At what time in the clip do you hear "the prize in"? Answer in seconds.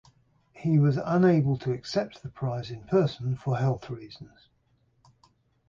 2.23-2.85